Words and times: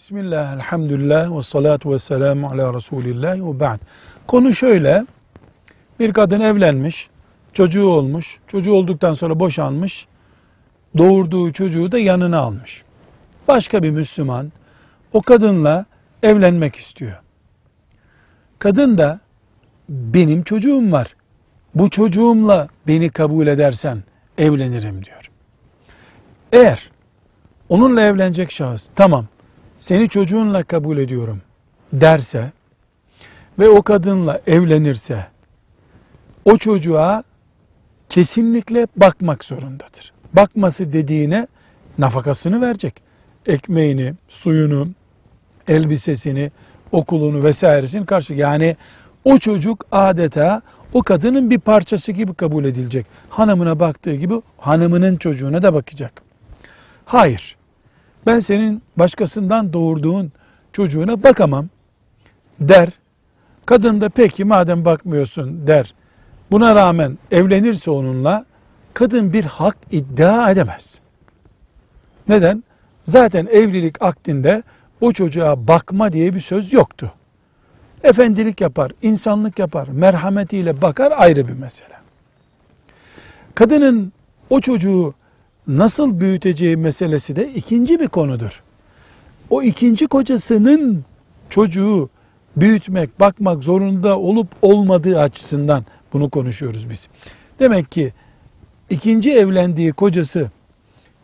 Bismillah, 0.00 0.54
elhamdülillah 0.54 1.36
ve 1.36 1.42
salatu 1.42 1.92
ve 1.92 1.98
selamu 1.98 2.46
ala 2.46 2.74
Resulillah 2.74 3.34
ve 3.34 3.60
ba'd. 3.60 3.78
Konu 4.26 4.54
şöyle, 4.54 5.06
bir 5.98 6.12
kadın 6.12 6.40
evlenmiş, 6.40 7.10
çocuğu 7.52 7.86
olmuş, 7.86 8.38
çocuğu 8.48 8.72
olduktan 8.72 9.14
sonra 9.14 9.40
boşanmış, 9.40 10.06
doğurduğu 10.98 11.52
çocuğu 11.52 11.92
da 11.92 11.98
yanına 11.98 12.38
almış. 12.38 12.82
Başka 13.48 13.82
bir 13.82 13.90
Müslüman 13.90 14.52
o 15.12 15.22
kadınla 15.22 15.84
evlenmek 16.22 16.76
istiyor. 16.76 17.20
Kadın 18.58 18.98
da 18.98 19.20
benim 19.88 20.42
çocuğum 20.42 20.92
var, 20.92 21.16
bu 21.74 21.90
çocuğumla 21.90 22.68
beni 22.86 23.10
kabul 23.10 23.46
edersen 23.46 24.02
evlenirim 24.38 25.04
diyor. 25.04 25.30
Eğer 26.52 26.90
onunla 27.68 28.00
evlenecek 28.02 28.52
şahıs 28.52 28.88
tamam 28.96 29.26
seni 29.80 30.08
çocuğunla 30.08 30.62
kabul 30.62 30.98
ediyorum 30.98 31.42
derse 31.92 32.52
ve 33.58 33.68
o 33.68 33.82
kadınla 33.82 34.40
evlenirse 34.46 35.26
o 36.44 36.56
çocuğa 36.56 37.24
kesinlikle 38.08 38.86
bakmak 38.96 39.44
zorundadır. 39.44 40.12
Bakması 40.32 40.92
dediğine 40.92 41.46
nafakasını 41.98 42.60
verecek. 42.60 43.02
Ekmeğini, 43.46 44.14
suyunu, 44.28 44.88
elbisesini, 45.68 46.50
okulunu 46.92 47.44
vesairesini 47.44 48.06
karşı. 48.06 48.34
Yani 48.34 48.76
o 49.24 49.38
çocuk 49.38 49.86
adeta 49.92 50.62
o 50.92 51.02
kadının 51.02 51.50
bir 51.50 51.58
parçası 51.58 52.12
gibi 52.12 52.34
kabul 52.34 52.64
edilecek. 52.64 53.06
Hanımına 53.30 53.80
baktığı 53.80 54.14
gibi 54.14 54.34
hanımının 54.58 55.16
çocuğuna 55.16 55.62
da 55.62 55.74
bakacak. 55.74 56.22
Hayır. 57.04 57.59
Ben 58.26 58.40
senin 58.40 58.82
başkasından 58.96 59.72
doğurduğun 59.72 60.32
çocuğuna 60.72 61.22
bakamam 61.22 61.68
der. 62.60 62.88
Kadın 63.66 64.00
da 64.00 64.08
peki 64.08 64.44
madem 64.44 64.84
bakmıyorsun 64.84 65.66
der. 65.66 65.94
Buna 66.50 66.74
rağmen 66.74 67.18
evlenirse 67.30 67.90
onunla 67.90 68.44
kadın 68.94 69.32
bir 69.32 69.44
hak 69.44 69.76
iddia 69.90 70.50
edemez. 70.50 71.00
Neden? 72.28 72.64
Zaten 73.04 73.46
evlilik 73.46 74.02
akdinde 74.02 74.62
o 75.00 75.12
çocuğa 75.12 75.68
bakma 75.68 76.12
diye 76.12 76.34
bir 76.34 76.40
söz 76.40 76.72
yoktu. 76.72 77.12
Efendilik 78.02 78.60
yapar, 78.60 78.92
insanlık 79.02 79.58
yapar, 79.58 79.88
merhametiyle 79.88 80.82
bakar 80.82 81.12
ayrı 81.16 81.48
bir 81.48 81.52
mesele. 81.52 81.94
Kadının 83.54 84.12
o 84.50 84.60
çocuğu 84.60 85.14
nasıl 85.78 86.20
büyüteceği 86.20 86.76
meselesi 86.76 87.36
de 87.36 87.52
ikinci 87.54 88.00
bir 88.00 88.08
konudur. 88.08 88.62
O 89.50 89.62
ikinci 89.62 90.06
kocasının 90.06 91.04
çocuğu 91.50 92.10
büyütmek, 92.56 93.20
bakmak 93.20 93.64
zorunda 93.64 94.18
olup 94.18 94.48
olmadığı 94.62 95.20
açısından 95.20 95.84
bunu 96.12 96.30
konuşuyoruz 96.30 96.90
biz. 96.90 97.08
Demek 97.58 97.92
ki 97.92 98.12
ikinci 98.90 99.32
evlendiği 99.32 99.92
kocası 99.92 100.50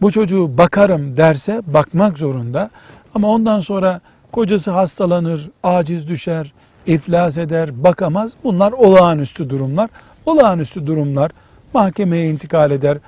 bu 0.00 0.12
çocuğu 0.12 0.58
bakarım 0.58 1.16
derse 1.16 1.62
bakmak 1.66 2.18
zorunda. 2.18 2.70
Ama 3.14 3.28
ondan 3.28 3.60
sonra 3.60 4.00
kocası 4.32 4.70
hastalanır, 4.70 5.50
aciz 5.62 6.08
düşer, 6.08 6.52
iflas 6.86 7.38
eder, 7.38 7.84
bakamaz. 7.84 8.32
Bunlar 8.44 8.72
olağanüstü 8.72 9.50
durumlar. 9.50 9.90
Olağanüstü 10.26 10.86
durumlar 10.86 11.30
mahkemeye 11.74 12.30
intikal 12.30 12.70
eder, 12.70 12.98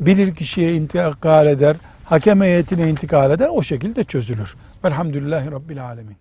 bilir 0.00 0.34
kişiye 0.34 0.74
intikal 0.74 1.46
eder, 1.46 1.76
hakem 2.04 2.40
heyetine 2.40 2.90
intikal 2.90 3.30
eder. 3.30 3.48
O 3.48 3.62
şekilde 3.62 4.04
çözülür. 4.04 4.56
Velhamdülillahi 4.84 5.50
Rabbil 5.50 5.84
Alemin. 5.84 6.16